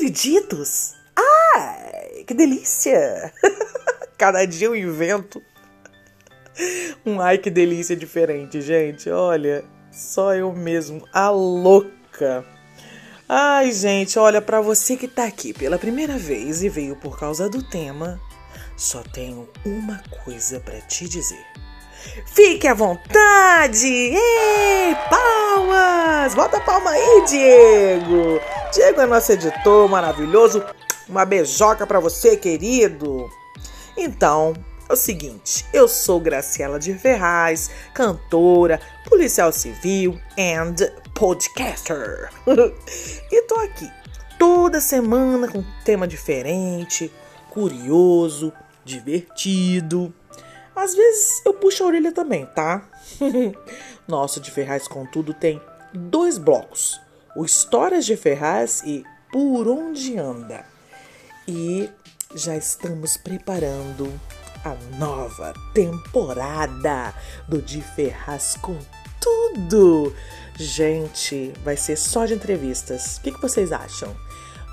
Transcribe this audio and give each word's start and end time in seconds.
Queriditos! 0.00 0.94
Ai, 1.14 2.24
que 2.26 2.32
delícia! 2.32 3.30
Cada 4.16 4.46
dia 4.46 4.68
eu 4.68 4.74
invento 4.74 5.42
um 7.04 7.20
ai 7.20 7.36
que 7.36 7.50
delícia 7.50 7.94
diferente, 7.94 8.62
gente. 8.62 9.10
Olha, 9.10 9.62
só 9.92 10.34
eu 10.34 10.54
mesmo, 10.54 11.06
a 11.12 11.28
louca. 11.28 12.46
Ai, 13.28 13.70
gente, 13.72 14.18
olha, 14.18 14.40
para 14.40 14.62
você 14.62 14.96
que 14.96 15.06
tá 15.06 15.26
aqui 15.26 15.52
pela 15.52 15.78
primeira 15.78 16.16
vez 16.16 16.62
e 16.62 16.70
veio 16.70 16.96
por 16.96 17.20
causa 17.20 17.46
do 17.50 17.62
tema, 17.62 18.18
só 18.78 19.02
tenho 19.02 19.50
uma 19.66 20.02
coisa 20.24 20.60
para 20.60 20.80
te 20.80 21.06
dizer. 21.06 21.44
Fique 22.26 22.66
à 22.66 22.74
vontade! 22.74 23.86
Ei, 23.86 24.96
palmas! 25.08 26.34
Bota 26.34 26.58
a 26.58 26.60
palma 26.60 26.90
aí, 26.90 27.24
Diego! 27.28 28.40
Diego 28.72 29.00
é 29.00 29.06
nosso 29.06 29.32
editor 29.32 29.88
maravilhoso. 29.88 30.64
Uma 31.08 31.24
beijoca 31.24 31.86
para 31.86 32.00
você, 32.00 32.36
querido. 32.36 33.28
Então, 33.96 34.54
é 34.88 34.92
o 34.92 34.96
seguinte, 34.96 35.64
eu 35.72 35.86
sou 35.86 36.18
Graciela 36.18 36.78
de 36.78 36.94
Ferraz, 36.94 37.70
cantora, 37.92 38.80
policial 39.08 39.52
civil 39.52 40.18
and 40.38 40.76
podcaster. 41.14 42.30
e 43.30 43.42
tô 43.42 43.56
aqui 43.56 43.90
toda 44.38 44.80
semana 44.80 45.48
com 45.48 45.58
um 45.58 45.66
tema 45.84 46.08
diferente, 46.08 47.12
curioso, 47.50 48.52
divertido. 48.84 50.14
Às 50.80 50.94
vezes 50.94 51.42
eu 51.44 51.52
puxo 51.52 51.84
a 51.84 51.86
orelha 51.86 52.10
também, 52.10 52.46
tá? 52.46 52.82
Nosso 54.08 54.40
de 54.40 54.50
Ferraz 54.50 54.88
Contudo 54.88 55.34
tem 55.34 55.60
dois 55.92 56.38
blocos: 56.38 56.98
o 57.36 57.44
Histórias 57.44 58.06
de 58.06 58.16
Ferraz 58.16 58.82
e 58.84 59.04
Por 59.30 59.68
Onde 59.68 60.18
Anda. 60.18 60.64
E 61.46 61.90
já 62.34 62.56
estamos 62.56 63.16
preparando 63.16 64.10
a 64.64 64.74
nova 64.96 65.52
temporada 65.74 67.14
do 67.46 67.60
De 67.60 67.82
Ferraz 67.82 68.56
Contudo 68.62 69.00
tudo! 69.20 70.14
Gente, 70.56 71.52
vai 71.62 71.76
ser 71.76 71.96
só 71.96 72.24
de 72.24 72.34
entrevistas. 72.34 73.16
O 73.16 73.20
que, 73.22 73.32
que 73.32 73.40
vocês 73.40 73.72
acham? 73.72 74.14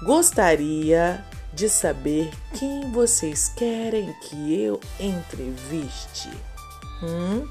Gostaria 0.03 1.23
de 1.57 1.67
saber 1.67 2.29
quem 2.53 2.91
vocês 2.91 3.49
querem 3.49 4.13
que 4.21 4.61
eu 4.61 4.79
entreviste. 4.99 6.29
Hum? 7.01 7.47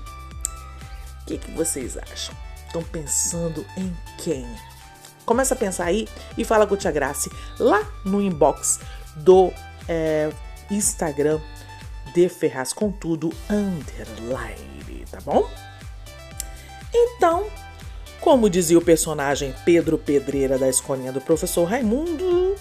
O 1.22 1.26
que, 1.26 1.36
que 1.38 1.50
vocês 1.50 1.98
acham? 1.98 2.32
Estão 2.64 2.84
pensando 2.84 3.66
em 3.76 3.92
quem? 4.18 4.46
Começa 5.24 5.54
a 5.54 5.56
pensar 5.56 5.86
aí 5.86 6.06
e 6.38 6.44
fala 6.44 6.68
com 6.68 6.74
a 6.74 6.76
Tia 6.76 6.92
Grace 6.92 7.28
lá 7.58 7.84
no 8.04 8.22
inbox 8.22 8.78
do 9.16 9.52
é, 9.88 10.30
Instagram 10.70 11.40
de 12.14 12.28
Ferraz 12.28 12.72
com 12.72 12.92
tudo 12.92 13.32
underline, 13.50 15.04
tá 15.10 15.18
bom? 15.20 15.50
Então, 16.94 17.48
como 18.20 18.48
dizia 18.48 18.78
o 18.78 18.84
personagem 18.84 19.52
Pedro 19.64 19.98
Pedreira 19.98 20.56
da 20.56 20.68
escolinha 20.68 21.10
do 21.10 21.20
professor 21.20 21.64
Raimundo, 21.64 22.54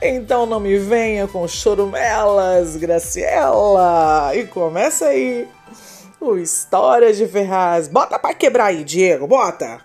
então 0.00 0.46
não 0.46 0.60
me 0.60 0.78
venha 0.78 1.26
com 1.26 1.46
chorumelas, 1.48 2.76
Graciela! 2.76 4.34
E 4.34 4.46
começa 4.46 5.06
aí 5.06 5.48
o 6.20 6.36
Histórias 6.36 7.16
de 7.16 7.26
Ferraz. 7.26 7.88
Bota 7.88 8.18
pra 8.18 8.34
quebrar 8.34 8.66
aí, 8.66 8.84
Diego, 8.84 9.26
bota! 9.26 9.82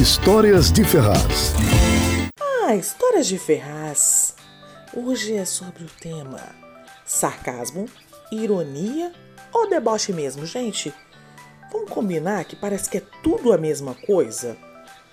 Histórias 0.00 0.70
de 0.72 0.84
Ferraz. 0.84 1.52
Ah, 2.40 2.74
Histórias 2.74 3.26
de 3.26 3.38
Ferraz. 3.38 4.34
Hoje 4.94 5.36
é 5.36 5.44
sobre 5.44 5.84
o 5.84 5.90
tema 6.00 6.40
sarcasmo, 7.04 7.86
ironia 8.30 9.12
ou 9.52 9.68
deboche 9.68 10.12
mesmo, 10.12 10.46
gente? 10.46 10.92
Vamos 11.72 11.90
combinar 11.90 12.44
que 12.44 12.54
parece 12.54 12.88
que 12.88 12.98
é 12.98 13.02
tudo 13.22 13.52
a 13.52 13.58
mesma 13.58 13.94
coisa? 14.06 14.56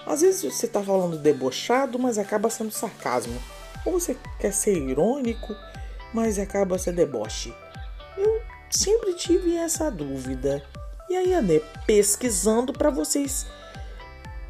Às 0.06 0.22
vezes 0.22 0.44
você 0.44 0.66
está 0.66 0.82
falando 0.82 1.18
debochado, 1.18 1.98
mas 2.00 2.18
acaba 2.18 2.50
sendo 2.50 2.72
sarcasmo. 2.72 3.40
Ou 3.86 4.00
você 4.00 4.18
quer 4.40 4.54
ser 4.54 4.78
irônico, 4.78 5.56
mas 6.14 6.40
acaba 6.40 6.78
sendo 6.78 6.96
deboche. 6.96 7.54
Eu 8.18 8.42
sempre 8.70 9.14
tive 9.14 9.56
essa 9.56 9.90
dúvida. 9.90 10.64
E 11.10 11.16
aí 11.16 11.34
andei 11.34 11.64
pesquisando 11.86 12.72
para 12.72 12.90
vocês 12.90 13.46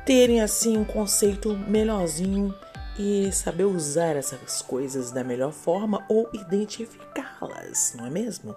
terem 0.06 0.42
assim 0.42 0.78
um 0.78 0.84
conceito 0.84 1.56
melhorzinho 1.56 2.54
e 2.98 3.32
saber 3.32 3.64
usar 3.64 4.16
essas 4.16 4.62
coisas 4.62 5.12
da 5.12 5.24
melhor 5.24 5.54
forma 5.54 6.04
ou 6.10 6.30
identificá-las, 6.34 7.94
não 7.96 8.08
é 8.08 8.10
mesmo? 8.10 8.56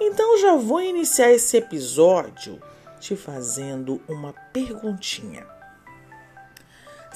Então 0.00 0.38
já 0.38 0.54
vou 0.54 0.80
iniciar 0.80 1.30
esse 1.32 1.56
episódio 1.56 2.60
te 2.98 3.14
fazendo 3.14 4.00
uma 4.08 4.32
perguntinha. 4.52 5.55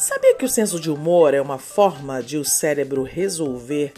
Sabia 0.01 0.35
que 0.35 0.47
o 0.47 0.49
senso 0.49 0.81
de 0.81 0.91
humor 0.91 1.35
é 1.35 1.43
uma 1.43 1.59
forma 1.59 2.23
de 2.23 2.39
o 2.39 2.45
cérebro 2.45 3.03
resolver 3.03 3.93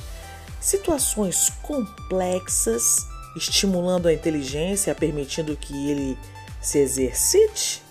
situações 0.60 1.48
complexas, 1.62 3.06
estimulando 3.36 4.08
a 4.08 4.12
inteligência, 4.12 4.96
permitindo 4.96 5.56
que 5.56 5.72
ele 5.88 6.18
se 6.60 6.80
exercite? 6.80 7.84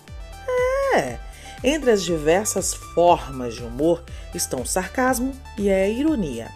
É! 0.94 1.18
Entre 1.64 1.90
as 1.90 2.04
diversas 2.04 2.74
formas 2.74 3.54
de 3.54 3.62
humor 3.62 4.04
estão 4.34 4.60
o 4.60 4.66
sarcasmo 4.66 5.34
e 5.56 5.70
a 5.70 5.88
ironia. 5.88 6.50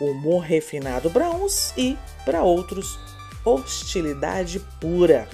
O 0.00 0.12
humor 0.12 0.44
refinado 0.44 1.10
para 1.10 1.30
uns 1.30 1.74
e 1.76 1.98
para 2.24 2.44
outros 2.44 2.96
hostilidade 3.44 4.60
pura. 4.80 5.28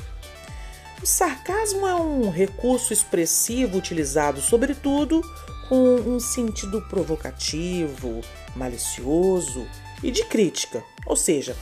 O 1.02 1.06
sarcasmo 1.06 1.84
é 1.84 1.96
um 1.96 2.30
recurso 2.30 2.92
expressivo 2.92 3.76
utilizado, 3.76 4.40
sobretudo, 4.40 5.20
com 5.68 5.96
um 5.96 6.20
sentido 6.20 6.80
provocativo, 6.82 8.20
malicioso 8.54 9.66
e 10.00 10.12
de 10.12 10.24
crítica, 10.26 10.84
ou 11.04 11.16
seja, 11.16 11.56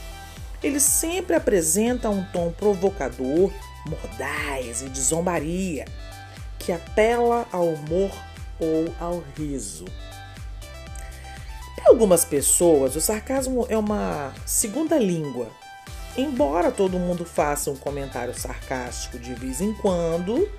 ele 0.61 0.79
sempre 0.79 1.35
apresenta 1.35 2.07
um 2.07 2.23
tom 2.25 2.51
provocador, 2.51 3.51
mordaz 3.87 4.83
e 4.83 4.89
de 4.89 5.01
zombaria, 5.01 5.85
que 6.59 6.71
apela 6.71 7.47
ao 7.51 7.65
humor 7.65 8.11
ou 8.59 8.93
ao 8.99 9.23
riso. 9.35 9.85
Para 11.75 11.89
algumas 11.89 12.23
pessoas, 12.23 12.95
o 12.95 13.01
sarcasmo 13.01 13.65
é 13.69 13.75
uma 13.75 14.35
segunda 14.45 14.99
língua 14.99 15.49
Embora 16.17 16.71
todo 16.71 16.99
mundo 16.99 17.25
faça 17.25 17.71
um 17.71 17.75
comentário 17.75 18.37
sarcástico 18.37 19.17
de 19.17 19.33
vez 19.33 19.61
em 19.61 19.73
quando, 19.73 20.49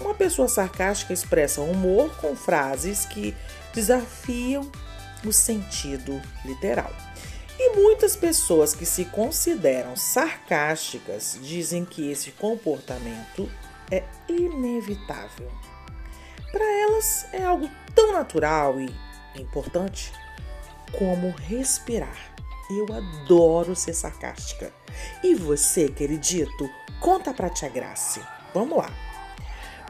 uma 0.00 0.14
pessoa 0.14 0.48
sarcástica 0.48 1.12
expressa 1.12 1.60
humor 1.60 2.16
com 2.20 2.34
frases 2.34 3.04
que 3.04 3.34
desafiam 3.72 4.70
o 5.24 5.32
sentido 5.32 6.20
literal. 6.44 6.92
E 7.58 7.76
muitas 7.76 8.14
pessoas 8.14 8.74
que 8.74 8.86
se 8.86 9.04
consideram 9.06 9.96
sarcásticas 9.96 11.38
dizem 11.42 11.84
que 11.84 12.10
esse 12.10 12.30
comportamento 12.32 13.50
é 13.90 14.04
inevitável. 14.28 15.50
Para 16.52 16.64
elas 16.64 17.26
é 17.32 17.44
algo 17.44 17.68
tão 17.94 18.12
natural 18.12 18.80
e 18.80 18.94
importante 19.36 20.12
como 20.96 21.30
respirar. 21.30 22.32
Eu 22.70 22.86
adoro 22.92 23.74
ser 23.74 23.94
sarcástica. 23.94 24.72
E 25.22 25.34
você, 25.34 25.88
queridito, 25.88 26.68
conta 27.00 27.32
pra 27.32 27.48
tia 27.48 27.68
Grace. 27.68 28.20
Vamos 28.52 28.78
lá. 28.78 28.90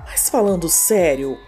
Mas 0.04 0.28
falando 0.28 0.68
sério, 0.68 1.38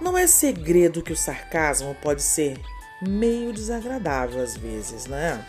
não 0.00 0.16
é 0.16 0.26
segredo 0.26 1.02
que 1.02 1.12
o 1.12 1.16
sarcasmo 1.16 1.94
pode 1.96 2.22
ser 2.22 2.60
meio 3.02 3.52
desagradável 3.52 4.42
às 4.42 4.56
vezes, 4.56 5.06
né? 5.06 5.44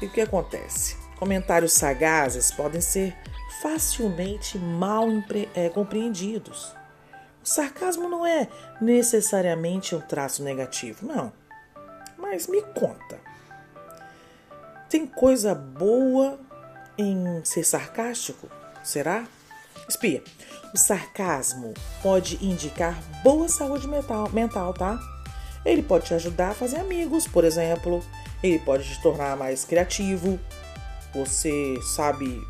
E 0.00 0.06
o 0.06 0.10
que 0.10 0.20
acontece? 0.20 0.96
Comentários 1.18 1.72
sagazes 1.72 2.50
podem 2.50 2.80
ser 2.80 3.16
facilmente 3.62 4.58
mal 4.58 5.06
é, 5.54 5.68
compreendidos. 5.70 6.74
O 7.42 7.48
sarcasmo 7.48 8.08
não 8.08 8.26
é 8.26 8.48
necessariamente 8.80 9.94
um 9.94 10.00
traço 10.00 10.42
negativo, 10.42 11.06
não. 11.06 11.32
Mas 12.18 12.46
me 12.46 12.60
conta. 12.60 13.25
Tem 14.88 15.06
coisa 15.06 15.54
boa 15.54 16.38
em 16.96 17.44
ser 17.44 17.64
sarcástico? 17.64 18.48
Será? 18.82 19.26
Espia. 19.88 20.22
O 20.74 20.78
sarcasmo 20.78 21.74
pode 22.02 22.44
indicar 22.44 22.98
boa 23.22 23.48
saúde 23.48 23.88
mental, 23.88 24.30
mental, 24.30 24.72
tá? 24.72 24.98
Ele 25.64 25.82
pode 25.82 26.06
te 26.06 26.14
ajudar 26.14 26.50
a 26.50 26.54
fazer 26.54 26.78
amigos, 26.78 27.26
por 27.26 27.44
exemplo. 27.44 28.02
Ele 28.42 28.58
pode 28.60 28.84
te 28.84 29.02
tornar 29.02 29.36
mais 29.36 29.64
criativo. 29.64 30.38
Você 31.12 31.80
sabe 31.82 32.40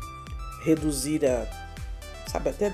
reduzir 0.63 1.25
a. 1.25 1.45
Sabe 2.29 2.49
até 2.49 2.73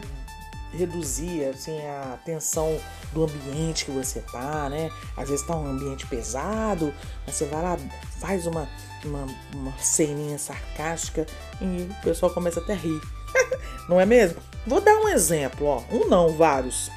reduzir 0.78 1.46
assim, 1.46 1.78
a 1.80 2.18
tensão 2.26 2.80
do 3.14 3.24
ambiente 3.24 3.86
que 3.86 3.92
você 3.92 4.20
tá, 4.22 4.70
né? 4.70 4.92
Às 5.16 5.30
vezes 5.30 5.46
tá 5.46 5.56
um 5.56 5.68
ambiente 5.68 6.06
pesado, 6.08 6.94
mas 7.26 7.36
você 7.36 7.46
vai 7.46 7.62
lá, 7.62 7.78
faz 8.20 8.48
uma, 8.48 8.68
uma, 9.06 9.28
uma 9.54 9.78
ceninha 9.78 10.38
sarcástica 10.38 11.26
e 11.62 11.90
o 11.92 12.02
pessoal 12.04 12.34
começa 12.34 12.60
até 12.60 12.74
a 12.74 12.78
rir. 12.78 13.02
não 13.88 14.00
é 14.00 14.06
mesmo? 14.06 14.42
Vou 14.66 14.82
dar 14.82 14.96
um 14.98 15.10
exemplo, 15.10 15.68
ó. 15.68 15.84
Um 15.92 16.08
não, 16.08 16.36
vários. 16.36 16.90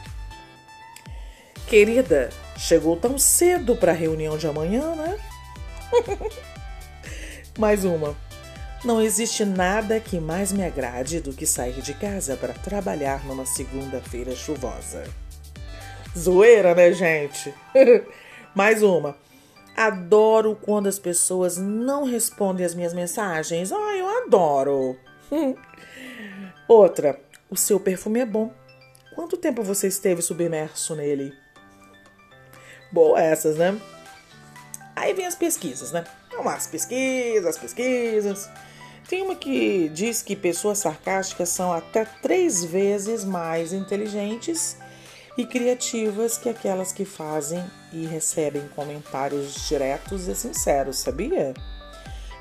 Querida, 1.67 2.31
chegou 2.56 2.96
tão 2.96 3.19
cedo 3.19 3.76
para 3.76 3.93
a 3.93 3.94
reunião 3.94 4.38
de 4.38 4.46
amanhã, 4.46 4.94
né? 4.94 5.19
Mais 7.58 7.84
uma. 7.84 8.14
Não 8.84 9.00
existe 9.00 9.44
nada 9.44 9.99
que 9.99 10.20
mais 10.20 10.52
me 10.52 10.64
agrade 10.64 11.20
do 11.20 11.32
que 11.32 11.46
sair 11.46 11.81
de 11.81 11.94
casa 11.94 12.37
para 12.37 12.52
trabalhar 12.52 13.25
numa 13.25 13.46
segunda-feira 13.46 14.34
chuvosa. 14.37 15.05
Zoeira, 16.17 16.75
né, 16.75 16.93
gente? 16.93 17.52
Mais 18.55 18.82
uma. 18.82 19.17
Adoro 19.76 20.56
quando 20.61 20.87
as 20.87 20.99
pessoas 20.99 21.58
não 21.58 22.05
respondem 22.05 22.64
as 22.64 22.75
minhas 22.75 22.94
mensagens. 22.94 23.73
Ai, 23.73 24.00
eu 24.00 24.25
adoro. 24.25 24.96
Outra. 26.69 27.20
O 27.50 27.56
seu 27.56 27.78
perfume 27.78 28.20
é 28.20 28.26
bom. 28.26 28.52
Quanto 29.14 29.37
tempo 29.37 29.62
você 29.62 29.88
esteve 29.88 30.20
submerso 30.23 30.94
nele? 30.94 31.32
Boa 32.93 33.20
essas, 33.20 33.56
né? 33.56 33.78
Aí 34.94 35.12
vem 35.12 35.26
as 35.26 35.34
pesquisas, 35.34 35.93
né? 35.93 36.05
Vamos 36.37 36.53
lá, 36.53 36.55
as 36.55 36.67
pesquisas, 36.67 37.47
as 37.47 37.59
pesquisas. 37.59 38.50
Tem 39.09 39.23
uma 39.23 39.35
que 39.35 39.88
diz 39.88 40.21
que 40.21 40.37
pessoas 40.37 40.79
sarcásticas 40.79 41.49
são 41.49 41.73
até 41.73 42.05
três 42.05 42.62
vezes 42.62 43.25
mais 43.25 43.73
inteligentes 43.73 44.77
e 45.38 45.47
criativas 45.47 46.37
que 46.37 46.50
aquelas 46.50 46.93
que 46.93 47.06
fazem 47.06 47.65
e 47.91 48.05
recebem 48.05 48.69
comentários 48.75 49.67
diretos 49.67 50.29
e 50.29 50.35
sinceros, 50.35 50.99
sabia? 50.99 51.55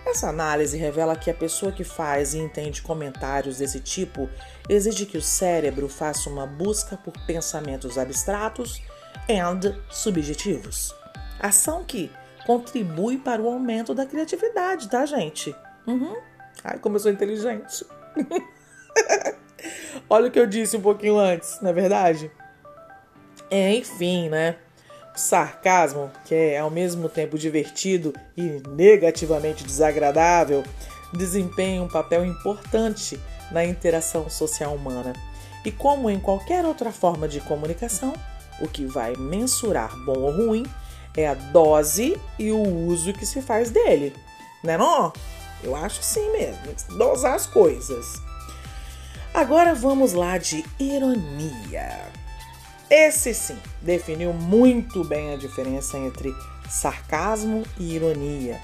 Essa 0.05 0.27
análise 0.27 0.77
revela 0.77 1.15
que 1.15 1.31
a 1.31 1.33
pessoa 1.33 1.71
que 1.71 1.83
faz 1.85 2.33
e 2.33 2.39
entende 2.39 2.81
comentários 2.81 3.59
desse 3.59 3.79
tipo 3.79 4.29
exige 4.67 5.05
que 5.05 5.17
o 5.17 5.21
cérebro 5.21 5.87
faça 5.87 6.29
uma 6.29 6.45
busca 6.45 6.97
por 6.97 7.13
pensamentos 7.25 7.97
abstratos 7.97 8.81
and 9.29 9.81
subjetivos. 9.89 10.93
Ação 11.39 11.83
que 11.83 12.11
contribui 12.45 13.17
para 13.17 13.41
o 13.41 13.47
aumento 13.47 13.93
da 13.93 14.05
criatividade, 14.05 14.89
tá, 14.89 15.05
gente? 15.05 15.55
Uhum. 15.87 16.15
Ai, 16.63 16.79
como 16.79 16.95
eu 16.95 16.99
sou 16.99 17.11
inteligente. 17.11 17.85
Olha 20.09 20.27
o 20.27 20.31
que 20.31 20.39
eu 20.39 20.47
disse 20.47 20.77
um 20.77 20.81
pouquinho 20.81 21.17
antes, 21.17 21.59
na 21.61 21.69
é 21.69 21.73
verdade? 21.73 22.31
É, 23.49 23.73
enfim, 23.73 24.29
né? 24.29 24.57
O 25.15 25.19
sarcasmo, 25.19 26.11
que 26.25 26.35
é 26.35 26.59
ao 26.59 26.69
mesmo 26.69 27.09
tempo 27.09 27.37
divertido 27.37 28.13
e 28.35 28.61
negativamente 28.69 29.63
desagradável, 29.63 30.63
desempenha 31.13 31.81
um 31.81 31.87
papel 31.87 32.25
importante 32.25 33.19
na 33.51 33.63
interação 33.63 34.29
social 34.29 34.75
humana. 34.75 35.13
E 35.63 35.71
como 35.71 36.09
em 36.09 36.19
qualquer 36.19 36.65
outra 36.65 36.91
forma 36.91 37.27
de 37.27 37.39
comunicação, 37.41 38.13
o 38.59 38.67
que 38.67 38.85
vai 38.85 39.15
mensurar 39.15 39.95
bom 40.05 40.19
ou 40.19 40.31
ruim 40.31 40.65
é 41.15 41.27
a 41.27 41.33
dose 41.33 42.19
e 42.37 42.51
o 42.51 42.61
uso 42.61 43.13
que 43.13 43.25
se 43.25 43.41
faz 43.41 43.71
dele, 43.71 44.13
né 44.63 44.77
não? 44.77 45.13
Eu 45.63 45.75
acho 45.75 46.03
sim 46.03 46.31
mesmo, 46.31 46.61
dosar 46.97 47.35
as 47.35 47.47
coisas. 47.47 48.21
Agora 49.33 49.73
vamos 49.73 50.13
lá 50.13 50.37
de 50.37 50.63
ironia. 50.79 52.11
Esse 52.89 53.33
sim 53.33 53.57
definiu 53.81 54.31
muito 54.31 55.03
bem 55.03 55.33
a 55.33 55.37
diferença 55.37 55.97
entre 55.97 56.33
sarcasmo 56.69 57.63
e 57.79 57.95
ironia. 57.95 58.61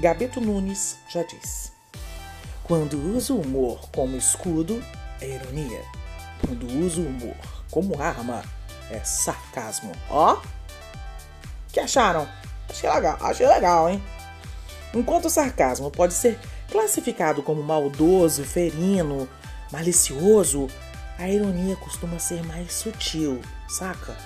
Gabito 0.00 0.40
Nunes 0.40 0.98
já 1.08 1.22
diz: 1.22 1.72
Quando 2.62 2.98
uso 3.16 3.36
o 3.36 3.40
humor 3.40 3.88
como 3.90 4.16
escudo, 4.16 4.82
é 5.20 5.34
ironia. 5.34 5.82
Quando 6.44 6.66
uso 6.84 7.02
o 7.02 7.06
humor 7.06 7.36
como 7.70 8.00
arma, 8.00 8.42
é 8.90 9.02
sarcasmo. 9.02 9.92
Ó, 10.10 10.40
que 11.74 11.80
acharam? 11.80 12.26
Achei 12.70 12.88
legal, 12.88 13.18
achei 13.20 13.46
legal, 13.46 13.90
hein? 13.90 14.02
Enquanto 14.94 15.24
o 15.24 15.30
sarcasmo 15.30 15.90
pode 15.90 16.14
ser 16.14 16.38
classificado 16.70 17.42
como 17.42 17.62
maldoso, 17.62 18.44
ferino, 18.44 19.28
malicioso, 19.72 20.68
a 21.18 21.28
ironia 21.28 21.74
costuma 21.76 22.18
ser 22.20 22.44
mais 22.44 22.72
sutil, 22.72 23.40
saca? 23.68 24.16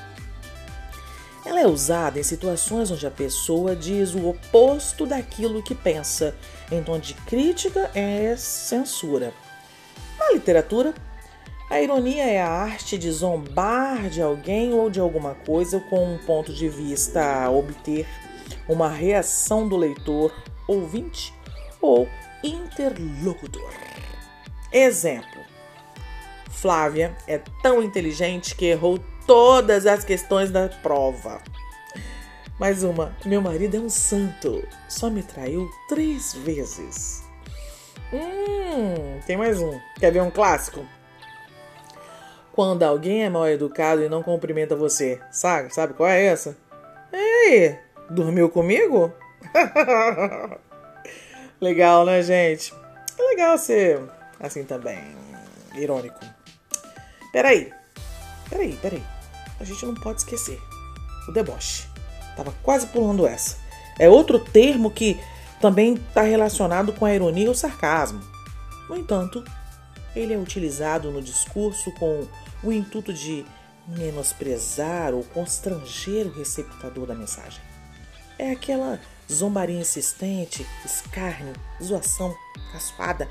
Ela 1.44 1.60
é 1.60 1.66
usada 1.66 2.20
em 2.20 2.22
situações 2.22 2.90
onde 2.90 3.06
a 3.06 3.10
pessoa 3.10 3.74
diz 3.74 4.14
o 4.14 4.28
oposto 4.28 5.06
daquilo 5.06 5.62
que 5.62 5.74
pensa, 5.74 6.34
em 6.70 6.82
tom 6.82 6.98
de 6.98 7.14
crítica 7.14 7.90
é 7.94 8.36
censura. 8.36 9.32
Na 10.18 10.32
literatura, 10.32 10.92
a 11.70 11.80
ironia 11.80 12.24
é 12.24 12.40
a 12.40 12.48
arte 12.48 12.96
de 12.96 13.10
zombar 13.10 14.08
de 14.08 14.22
alguém 14.22 14.72
ou 14.72 14.88
de 14.88 15.00
alguma 15.00 15.34
coisa 15.34 15.78
com 15.80 16.14
um 16.14 16.18
ponto 16.18 16.52
de 16.52 16.68
vista 16.68 17.44
a 17.44 17.50
obter 17.50 18.06
uma 18.66 18.88
reação 18.88 19.68
do 19.68 19.76
leitor 19.76 20.32
ouvinte 20.66 21.34
ou 21.80 22.08
interlocutor. 22.42 23.70
Exemplo: 24.72 25.42
Flávia 26.50 27.16
é 27.26 27.38
tão 27.62 27.82
inteligente 27.82 28.54
que 28.54 28.66
errou 28.66 28.98
todas 29.26 29.86
as 29.86 30.04
questões 30.04 30.50
da 30.50 30.68
prova. 30.68 31.42
Mais 32.58 32.82
uma: 32.82 33.14
meu 33.26 33.42
marido 33.42 33.76
é 33.76 33.80
um 33.80 33.90
santo, 33.90 34.66
só 34.88 35.10
me 35.10 35.22
traiu 35.22 35.68
três 35.86 36.32
vezes. 36.32 37.22
Hum, 38.10 39.20
tem 39.26 39.36
mais 39.36 39.60
um. 39.60 39.78
Quer 40.00 40.12
ver 40.12 40.22
um 40.22 40.30
clássico? 40.30 40.84
Quando 42.58 42.82
alguém 42.82 43.22
é 43.22 43.30
mal 43.30 43.48
educado 43.48 44.02
e 44.02 44.08
não 44.08 44.20
cumprimenta 44.20 44.74
você, 44.74 45.20
sabe? 45.30 45.72
Sabe 45.72 45.94
qual 45.94 46.08
é 46.08 46.24
essa? 46.24 46.56
Ei, 47.12 47.78
dormiu 48.10 48.48
comigo? 48.48 49.12
legal, 51.62 52.04
né, 52.04 52.20
gente? 52.20 52.74
É 53.16 53.22
legal 53.22 53.56
ser 53.58 54.00
assim 54.40 54.64
também, 54.64 54.98
irônico. 55.76 56.18
Peraí, 57.32 57.72
peraí, 58.50 58.76
peraí. 58.82 59.04
A 59.60 59.62
gente 59.62 59.86
não 59.86 59.94
pode 59.94 60.22
esquecer. 60.22 60.58
O 61.28 61.32
deboche. 61.32 61.86
Tava 62.36 62.52
quase 62.64 62.88
pulando 62.88 63.24
essa. 63.24 63.56
É 64.00 64.08
outro 64.08 64.36
termo 64.40 64.90
que 64.90 65.16
também 65.60 65.94
está 65.94 66.22
relacionado 66.22 66.92
com 66.92 67.04
a 67.04 67.14
ironia 67.14 67.46
e 67.46 67.50
o 67.50 67.54
sarcasmo. 67.54 68.20
No 68.88 68.96
entanto, 68.96 69.44
ele 70.16 70.34
é 70.34 70.36
utilizado 70.36 71.12
no 71.12 71.22
discurso 71.22 71.92
com 71.92 72.26
o 72.62 72.72
intuito 72.72 73.12
de 73.12 73.44
menosprezar 73.86 75.14
ou 75.14 75.22
constranger 75.24 76.26
o 76.26 76.32
receptador 76.32 77.06
da 77.06 77.14
mensagem. 77.14 77.62
É 78.38 78.50
aquela 78.50 79.00
zombaria 79.30 79.80
insistente, 79.80 80.66
escárnio, 80.84 81.54
zoação, 81.82 82.34
raspada. 82.72 83.28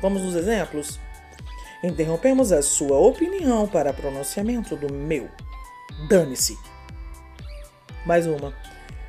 Vamos 0.00 0.22
nos 0.22 0.34
exemplos? 0.34 0.98
Interrompemos 1.82 2.52
a 2.52 2.62
sua 2.62 2.98
opinião 2.98 3.66
para 3.66 3.92
pronunciamento 3.92 4.76
do 4.76 4.92
meu. 4.92 5.28
Dane-se. 6.08 6.56
Mais 8.04 8.26
uma. 8.26 8.52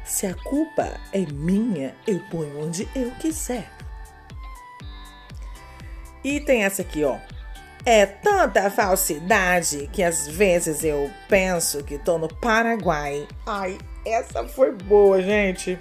Se 0.06 0.28
a 0.28 0.34
culpa 0.34 1.00
é 1.12 1.20
minha, 1.20 1.96
eu 2.06 2.20
ponho 2.30 2.66
onde 2.66 2.88
eu 2.96 3.12
quiser. 3.16 3.72
E 6.24 6.40
tem 6.40 6.64
essa 6.64 6.82
aqui, 6.82 7.04
ó. 7.04 7.18
É 7.86 8.06
tanta 8.06 8.70
falsidade 8.72 9.90
que 9.92 10.02
às 10.02 10.26
vezes 10.26 10.86
eu 10.86 11.12
penso 11.28 11.84
que 11.84 11.98
tô 11.98 12.18
no 12.18 12.34
Paraguai. 12.34 13.28
Ai, 13.46 13.78
essa 14.06 14.48
foi 14.48 14.72
boa, 14.72 15.22
gente. 15.22 15.78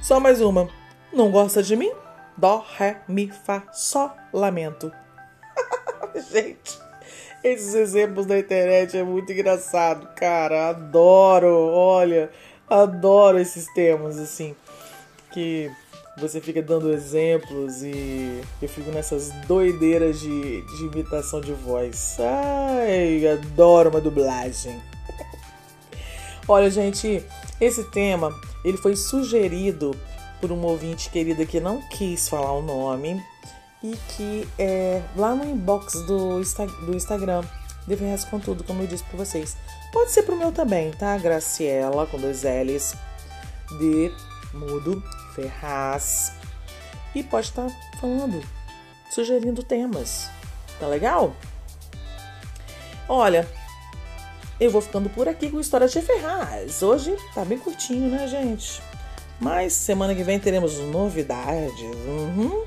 Só 0.00 0.18
mais 0.18 0.40
uma. 0.40 0.70
Não 1.12 1.30
gosta 1.30 1.62
de 1.62 1.76
mim? 1.76 1.92
Dó, 2.34 2.64
ré, 2.78 3.02
mi, 3.06 3.30
fá, 3.30 3.64
só, 3.72 4.16
lamento. 4.32 4.90
gente, 6.32 6.78
Esses 7.44 7.74
exemplos 7.74 8.24
da 8.24 8.38
internet 8.38 8.96
é 8.96 9.02
muito 9.02 9.30
engraçado, 9.32 10.08
cara. 10.14 10.70
Adoro, 10.70 11.48
olha, 11.72 12.30
adoro 12.68 13.38
esses 13.38 13.66
temas 13.74 14.18
assim. 14.18 14.56
Que 15.30 15.70
você 16.18 16.40
fica 16.40 16.62
dando 16.62 16.92
exemplos 16.92 17.82
e 17.82 18.40
eu 18.60 18.68
fico 18.68 18.90
nessas 18.90 19.30
doideiras 19.46 20.18
de, 20.20 20.62
de 20.62 20.84
imitação 20.84 21.40
de 21.40 21.52
voz. 21.52 22.16
Ai, 22.18 23.26
adoro 23.28 23.90
uma 23.90 24.00
dublagem. 24.00 24.80
Olha, 26.48 26.70
gente, 26.70 27.22
esse 27.60 27.84
tema 27.90 28.32
ele 28.64 28.76
foi 28.78 28.96
sugerido 28.96 29.94
por 30.40 30.50
um 30.50 30.62
ouvinte 30.62 31.10
querida 31.10 31.44
que 31.44 31.60
não 31.60 31.82
quis 31.88 32.28
falar 32.28 32.52
o 32.52 32.62
nome 32.62 33.22
e 33.82 33.96
que 34.16 34.48
é 34.58 35.02
lá 35.16 35.34
no 35.34 35.44
inbox 35.44 36.00
do, 36.06 36.40
Insta, 36.40 36.66
do 36.66 36.94
Instagram 36.94 37.42
DVS 37.86 38.24
com 38.24 38.40
tudo, 38.40 38.64
como 38.64 38.82
eu 38.82 38.86
disse 38.86 39.04
para 39.04 39.18
vocês. 39.18 39.56
Pode 39.92 40.10
ser 40.10 40.22
pro 40.22 40.36
meu 40.36 40.50
também, 40.50 40.90
tá? 40.92 41.16
Graciela 41.18 42.06
com 42.06 42.18
dois 42.18 42.42
L's 42.42 42.94
de 43.78 44.12
mudo 44.54 45.02
Ferraz 45.36 46.32
e 47.14 47.22
pode 47.22 47.48
estar 47.48 47.66
tá 47.66 47.98
falando, 48.00 48.42
sugerindo 49.10 49.62
temas. 49.62 50.28
Tá 50.80 50.86
legal? 50.86 51.36
Olha, 53.08 53.46
eu 54.58 54.70
vou 54.70 54.80
ficando 54.80 55.08
por 55.10 55.28
aqui 55.28 55.50
com 55.50 55.60
História 55.60 55.86
de 55.86 56.00
Ferraz. 56.00 56.82
Hoje 56.82 57.14
tá 57.34 57.44
bem 57.44 57.58
curtinho, 57.58 58.10
né, 58.10 58.26
gente? 58.26 58.82
Mas 59.38 59.74
semana 59.74 60.14
que 60.14 60.22
vem 60.22 60.40
teremos 60.40 60.78
novidades. 60.78 61.80
Uhum. 61.80 62.64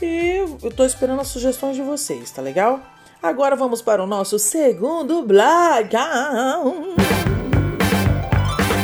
E 0.00 0.44
eu 0.62 0.70
tô 0.70 0.84
esperando 0.84 1.20
as 1.20 1.28
sugestões 1.28 1.76
de 1.76 1.82
vocês, 1.82 2.30
tá 2.30 2.40
legal? 2.40 2.80
Agora 3.20 3.56
vamos 3.56 3.82
para 3.82 4.02
o 4.02 4.06
nosso 4.06 4.38
segundo 4.38 5.22
blog. 5.22 5.90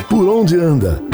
Por 0.09 0.27
onde 0.27 0.57
anda? 0.57 1.10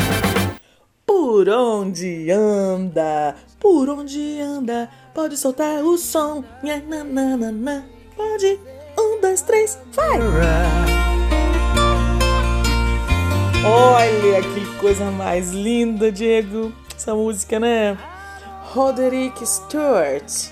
Por 1.37 1.49
onde 1.49 2.31
anda? 2.31 3.35
Por 3.59 3.87
onde 3.89 4.41
anda? 4.41 4.89
Pode 5.13 5.37
soltar 5.37 5.83
o 5.83 5.95
som. 5.95 6.43
Nha, 6.63 6.81
Pode. 8.15 8.59
Um, 8.97 9.21
dois, 9.21 9.43
três, 9.43 9.77
vai! 9.93 10.17
Olha 13.63 14.41
que 14.41 14.77
coisa 14.79 15.11
mais 15.11 15.51
linda, 15.51 16.11
Diego. 16.11 16.73
Essa 16.95 17.13
música, 17.13 17.59
né? 17.59 17.95
Roderick 18.73 19.45
Stewart 19.45 20.49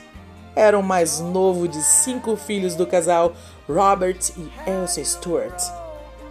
era 0.55 0.77
o 0.77 0.83
mais 0.83 1.19
novo 1.19 1.67
de 1.67 1.81
cinco 1.81 2.37
filhos 2.37 2.75
do 2.75 2.85
casal 2.85 3.33
Robert 3.67 4.19
e 4.37 4.69
Elsa 4.69 5.03
Stewart, 5.03 5.59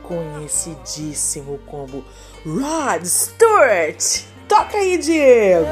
conhecidíssimo 0.04 1.58
como 1.66 2.04
Rod 2.46 3.04
Stewart. 3.04 4.32
Toca 4.54 4.78
aí, 4.78 4.96
Diego! 4.98 5.66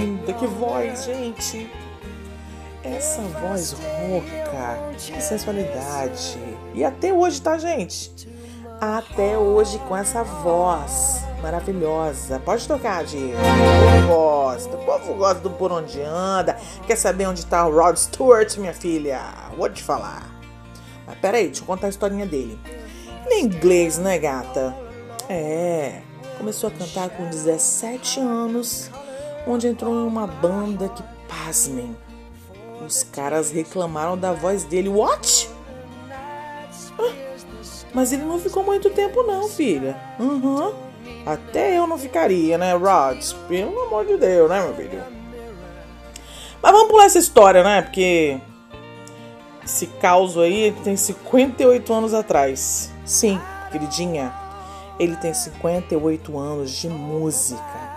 Linda, 0.00 0.32
que 0.32 0.46
voz, 0.46 1.04
gente! 1.04 1.70
Essa 2.82 3.20
voz 3.20 3.72
rouca, 3.72 4.78
que 4.96 5.20
sensualidade. 5.20 6.38
E 6.72 6.82
até 6.82 7.12
hoje, 7.12 7.42
tá, 7.42 7.58
gente? 7.58 8.10
Até 8.80 9.36
hoje 9.36 9.78
com 9.80 9.94
essa 9.94 10.24
voz 10.24 11.26
maravilhosa. 11.42 12.40
Pode 12.40 12.66
tocar, 12.66 13.04
Diego. 13.04 13.36
O 13.36 14.06
povo 14.06 14.08
gosta. 14.08 14.76
O 14.78 14.84
povo 14.86 15.14
gosta 15.14 15.40
do 15.40 15.50
Por 15.50 15.70
Onde 15.72 16.00
Anda. 16.00 16.56
Quer 16.86 16.96
saber 16.96 17.26
onde 17.26 17.44
tá 17.44 17.66
o 17.66 17.70
Rod 17.70 17.98
Stewart, 17.98 18.56
minha 18.56 18.72
filha? 18.72 19.20
Vou 19.58 19.68
te 19.68 19.82
falar. 19.82 20.26
Mas 21.06 21.18
peraí, 21.18 21.48
deixa 21.48 21.60
eu 21.60 21.66
contar 21.66 21.88
a 21.88 21.90
historinha 21.90 22.24
dele. 22.24 22.58
É 23.26 23.40
inglês, 23.40 23.98
né, 23.98 24.18
gata? 24.18 24.74
É. 25.28 26.00
Começou 26.38 26.68
a 26.68 26.72
cantar 26.72 27.10
com 27.10 27.24
17 27.28 28.20
anos, 28.20 28.90
onde 29.46 29.66
entrou 29.68 29.94
em 29.94 30.06
uma 30.06 30.26
banda 30.26 30.88
que, 30.88 31.02
pasmem, 31.28 31.96
os 32.84 33.02
caras 33.02 33.50
reclamaram 33.50 34.16
da 34.16 34.32
voz 34.32 34.64
dele. 34.64 34.88
What? 34.88 35.48
Mas 37.92 38.12
ele 38.12 38.24
não 38.24 38.38
ficou 38.38 38.62
muito 38.62 38.88
tempo, 38.90 39.22
não, 39.22 39.48
filha. 39.48 39.96
Uhum. 40.18 40.72
Até 41.26 41.76
eu 41.76 41.86
não 41.86 41.98
ficaria, 41.98 42.56
né, 42.56 42.74
Rod? 42.74 43.22
Pelo 43.48 43.80
amor 43.82 44.06
de 44.06 44.16
Deus, 44.16 44.48
né, 44.48 44.62
meu 44.62 44.74
filho? 44.74 45.02
Mas 46.62 46.72
vamos 46.72 46.88
pular 46.88 47.04
essa 47.04 47.18
história, 47.18 47.62
né? 47.62 47.82
Porque 47.82 48.40
esse 49.70 49.86
caos 49.86 50.36
aí 50.36 50.74
tem 50.82 50.96
58 50.96 51.92
anos 51.92 52.12
atrás. 52.12 52.90
Sim, 53.04 53.40
queridinha, 53.70 54.34
ele 54.98 55.16
tem 55.16 55.32
58 55.32 56.36
anos 56.38 56.72
de 56.72 56.88
música. 56.88 57.90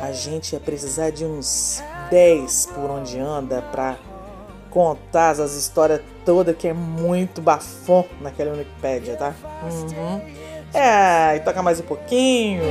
A 0.00 0.12
gente 0.12 0.52
ia 0.52 0.60
precisar 0.60 1.10
de 1.10 1.24
uns 1.24 1.82
10 2.08 2.66
por 2.74 2.88
onde 2.90 3.18
anda 3.18 3.60
pra 3.62 3.96
contar 4.70 5.30
as 5.30 5.54
histórias 5.54 6.00
todas 6.24 6.56
que 6.56 6.68
é 6.68 6.72
muito 6.72 7.42
bafom 7.42 8.04
naquela 8.20 8.52
Wikipedia, 8.56 9.16
tá? 9.16 9.34
Uhum. 9.62 10.20
É, 10.72 11.36
e 11.36 11.40
toca 11.40 11.62
mais 11.62 11.80
um 11.80 11.84
pouquinho. 11.84 12.62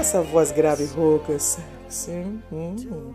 Essa 0.00 0.22
voz 0.22 0.50
grave 0.50 0.84
e 0.84 0.86
rouca, 0.86 1.36
sim. 1.88 2.42
Hum. 2.52 3.14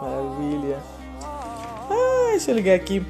Maravilha. 0.00 0.78
Ah, 1.22 2.28
deixa 2.30 2.50
eu 2.50 2.54
ligar 2.54 2.74
aqui. 2.74 3.04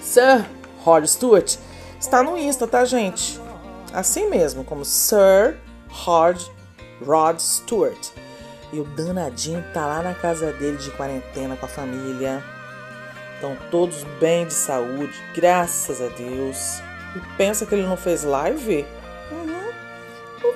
Sir 0.00 0.44
Rod 0.82 1.06
Stewart 1.06 1.56
está 2.00 2.22
no 2.22 2.38
Insta, 2.38 2.66
tá, 2.66 2.84
gente? 2.84 3.40
Assim 3.92 4.28
mesmo, 4.28 4.64
como 4.64 4.84
Sir 4.84 5.56
Rod, 5.88 6.40
Rod 7.04 7.38
Stewart. 7.38 8.08
E 8.72 8.80
o 8.80 8.84
danadinho 8.84 9.64
tá 9.72 9.86
lá 9.86 10.02
na 10.02 10.14
casa 10.14 10.52
dele 10.52 10.76
de 10.76 10.90
quarentena 10.90 11.56
com 11.56 11.66
a 11.66 11.68
família. 11.68 12.42
Estão 13.34 13.56
todos 13.70 14.04
bem 14.20 14.46
de 14.46 14.52
saúde, 14.52 15.14
graças 15.34 16.00
a 16.02 16.08
Deus. 16.08 16.80
E 17.16 17.36
pensa 17.36 17.64
que 17.64 17.74
ele 17.74 17.86
não 17.86 17.96
fez 17.96 18.24
live? 18.24 18.84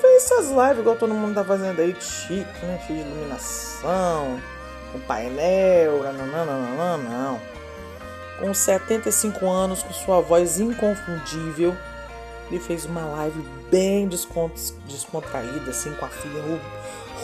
Fez 0.02 0.25
essas 0.25 0.49
lives 0.49 0.80
igual 0.80 0.97
todo 0.97 1.14
mundo 1.14 1.32
tá 1.32 1.44
fazendo 1.44 1.78
aí, 1.78 1.94
chique, 2.00 2.66
né? 2.66 2.82
Cheio 2.85 3.04
de 3.04 3.09
iluminação, 3.09 4.42
com 4.90 4.99
painel, 4.99 6.02
não, 6.02 6.26
não, 6.26 6.44
não, 6.44 6.76
não, 6.76 6.99
não. 6.99 7.40
Com 8.40 8.52
75 8.52 9.49
anos, 9.49 9.85
com 9.85 9.92
sua 9.92 10.21
voz 10.21 10.59
inconfundível, 10.59 11.76
ele 12.50 12.59
fez 12.59 12.85
uma 12.85 13.02
live 13.02 13.40
bem 13.71 14.09
descontraída, 14.09 15.71
assim, 15.71 15.94
com 15.94 16.04
a 16.04 16.09
filha 16.09 16.42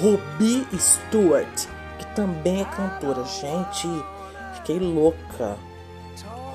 Ruby 0.00 0.64
Stewart, 0.78 1.66
que 1.98 2.06
também 2.14 2.60
é 2.60 2.64
cantora. 2.64 3.24
Gente, 3.24 3.88
fiquei 4.54 4.78
louca. 4.78 5.56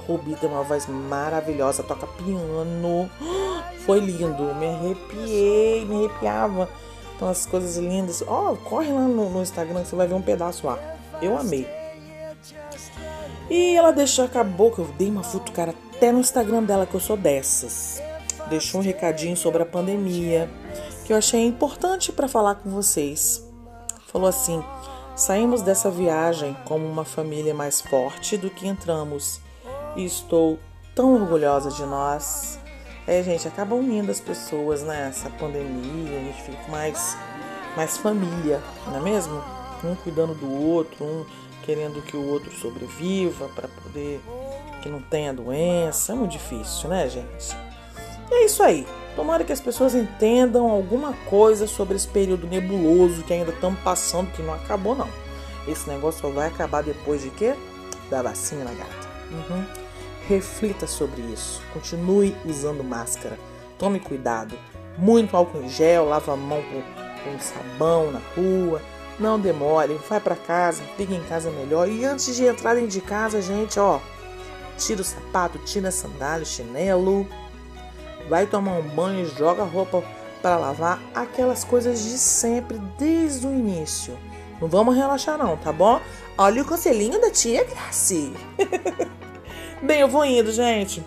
Ruby 0.08 0.36
tem 0.36 0.50
uma 0.50 0.64
voz 0.64 0.88
maravilhosa, 0.88 1.84
toca 1.84 2.08
piano. 2.08 3.10
Foi 3.86 4.00
lindo, 4.00 4.56
me 4.56 4.68
arrepiei, 4.68 5.86
me 5.86 6.06
arrepiava. 6.06 6.70
Então 7.16 7.28
as 7.28 7.46
coisas 7.46 7.78
lindas. 7.78 8.24
Ó, 8.26 8.52
oh, 8.52 8.58
corre 8.58 8.92
lá 8.92 9.02
no, 9.02 9.30
no 9.30 9.42
Instagram 9.42 9.82
que 9.82 9.90
você 9.90 9.96
vai 9.96 10.08
ver 10.08 10.14
um 10.14 10.22
pedaço 10.22 10.68
lá. 10.68 10.80
Eu 11.22 11.38
amei. 11.38 11.68
E 13.50 13.76
ela 13.76 13.92
deixou, 13.92 14.26
acabou 14.26 14.72
que 14.72 14.80
eu 14.80 14.86
dei 14.98 15.10
uma 15.10 15.24
futucara 15.24 15.76
até 15.96 16.12
no 16.12 16.20
Instagram 16.20 16.64
dela, 16.64 16.86
que 16.86 16.96
eu 16.96 17.00
sou 17.00 17.18
dessas. 17.18 18.02
Deixou 18.50 18.82
um 18.82 18.84
recadinho 18.84 19.38
sobre 19.38 19.62
a 19.62 19.66
pandemia, 19.66 20.50
que 21.06 21.14
eu 21.14 21.18
achei 21.18 21.46
importante 21.46 22.12
para 22.12 22.28
falar 22.28 22.56
com 22.56 22.70
vocês. 22.70 23.44
Falou 24.08 24.28
assim: 24.28 24.64
saímos 25.16 25.62
dessa 25.62 25.90
viagem 25.90 26.56
como 26.66 26.86
uma 26.86 27.06
família 27.06 27.54
mais 27.54 27.82
forte 27.82 28.38
do 28.38 28.50
que 28.50 28.68
entramos. 28.68 29.43
E 29.96 30.06
estou 30.06 30.60
tão 30.96 31.14
orgulhosa 31.16 31.70
de 31.72 31.84
nós. 31.84 32.60
É, 33.06 33.22
gente, 33.22 33.48
acaba 33.48 33.76
unindo 33.76 34.12
as 34.12 34.20
pessoas, 34.20 34.82
né? 34.82 35.10
Essa 35.10 35.30
pandemia, 35.30 36.18
a 36.18 36.24
gente 36.24 36.42
fica 36.42 36.72
mais, 36.72 37.18
mais 37.76 37.98
família, 37.98 38.62
não 38.88 38.98
é 38.98 39.02
mesmo? 39.02 39.42
Um 39.84 39.96
cuidando 39.96 40.34
do 40.34 40.50
outro, 40.50 41.04
um 41.04 41.26
querendo 41.66 42.02
que 42.02 42.16
o 42.16 42.30
outro 42.30 42.52
sobreviva 42.54 43.50
para 43.50 43.68
poder 43.68 44.22
que 44.82 44.90
não 44.90 45.02
tenha 45.02 45.34
doença. 45.34 46.14
É 46.14 46.16
muito 46.16 46.32
difícil, 46.32 46.90
né, 46.90 47.10
gente? 47.10 47.56
E 48.32 48.34
é 48.34 48.46
isso 48.46 48.64
aí. 48.64 48.88
Tomara 49.16 49.44
que 49.44 49.54
as 49.54 49.62
pessoas 49.62 49.94
entendam 49.94 50.70
alguma 50.70 51.14
coisa 51.30 51.68
sobre 51.68 51.96
esse 51.96 52.08
período 52.08 52.48
nebuloso 52.48 53.24
que 53.24 53.34
ainda 53.34 53.52
estamos 53.52 53.80
passando, 53.82 54.32
que 54.32 54.42
não 54.42 54.54
acabou 54.54 54.96
não. 54.96 55.10
Esse 55.68 55.88
negócio 55.90 56.22
só 56.22 56.30
vai 56.30 56.48
acabar 56.48 56.84
depois 56.84 57.22
de 57.22 57.30
quê? 57.30 57.54
Da 58.10 58.22
vacina, 58.22 58.66
gata. 58.66 59.08
Uhum. 59.32 59.83
Reflita 60.28 60.88
sobre 60.88 61.22
isso. 61.22 61.62
Continue 61.74 62.36
usando 62.46 62.84
máscara. 62.84 63.38
Tome 63.78 64.00
cuidado. 64.00 64.58
Muito 64.98 65.36
álcool 65.36 65.62
em 65.62 65.70
gel, 65.70 66.06
lava 66.06 66.34
a 66.34 66.38
mão 66.38 66.62
com, 66.62 66.82
com 67.24 67.40
sabão 67.40 68.12
na 68.12 68.22
rua. 68.36 68.82
Não 69.20 69.40
demore, 69.40 70.00
vai 70.10 70.20
para 70.20 70.36
casa, 70.36 70.82
fique 70.98 71.14
em 71.14 71.24
casa 71.24 71.52
melhor. 71.52 71.88
E 71.90 72.06
antes 72.06 72.36
de 72.36 72.46
entrar 72.46 72.76
de 72.76 73.02
casa, 73.02 73.42
gente, 73.42 73.80
ó, 73.80 74.00
tira 74.78 75.02
o 75.02 75.04
sapato, 75.04 75.60
tira 75.60 75.90
a 75.90 75.92
sandália, 75.92 76.46
chinelo, 76.46 77.28
vai 78.28 78.48
tomar 78.48 78.74
um 78.74 78.90
banho, 78.90 79.26
joga 79.26 79.62
a 79.62 79.66
roupa 79.66 80.04
para 80.42 80.58
lavar, 80.58 81.02
aquelas 81.14 81.64
coisas 81.64 82.04
de 82.04 82.18
sempre 82.18 82.78
desde 82.98 83.46
o 83.46 83.52
início. 83.52 84.18
Não 84.60 84.68
vamos 84.68 84.96
relaxar 84.96 85.38
não, 85.38 85.58
tá 85.58 85.72
bom? 85.72 86.02
Olha 86.38 86.62
o 86.62 86.66
conselhinho 86.66 87.20
da 87.22 87.30
tia 87.30 87.64
Graci. 87.64 88.34
Bem, 89.84 90.00
eu 90.00 90.08
vou 90.08 90.24
indo, 90.24 90.50
gente. 90.50 91.04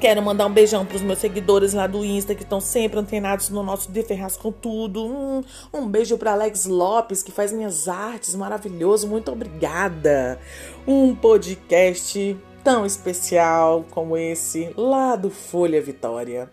Quero 0.00 0.20
mandar 0.20 0.46
um 0.46 0.52
beijão 0.52 0.84
para 0.84 0.96
os 0.96 1.02
meus 1.02 1.20
seguidores 1.20 1.72
lá 1.72 1.86
do 1.86 2.04
Insta 2.04 2.34
que 2.34 2.42
estão 2.42 2.60
sempre 2.60 2.98
antenados 2.98 3.50
no 3.50 3.62
nosso 3.62 3.92
De 3.92 4.02
Ferraz 4.02 4.36
com 4.36 4.50
tudo. 4.50 5.06
Um, 5.06 5.44
um 5.72 5.86
beijo 5.86 6.18
para 6.18 6.32
Alex 6.32 6.66
Lopes 6.66 7.22
que 7.22 7.30
faz 7.30 7.52
minhas 7.52 7.86
artes, 7.86 8.34
maravilhoso. 8.34 9.06
Muito 9.06 9.30
obrigada. 9.30 10.40
Um 10.88 11.14
podcast 11.14 12.36
tão 12.64 12.84
especial 12.84 13.84
como 13.92 14.16
esse 14.16 14.74
lá 14.76 15.14
do 15.14 15.30
Folha 15.30 15.80
Vitória. 15.80 16.50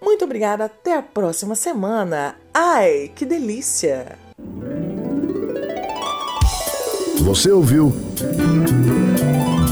Muito 0.00 0.24
obrigada, 0.24 0.66
até 0.66 0.96
a 0.96 1.02
próxima 1.02 1.56
semana. 1.56 2.36
Ai, 2.54 3.10
que 3.16 3.24
delícia! 3.24 4.16
Você 7.18 7.50
ouviu 7.50 7.92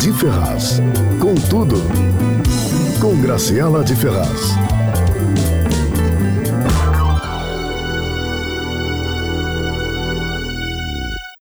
De 0.00 0.10
Ferraz, 0.14 0.80
com 1.20 1.34
tudo 1.34 1.76
com 3.00 3.20
Graciela 3.20 3.84
de 3.84 3.94
Ferraz. 3.94 4.69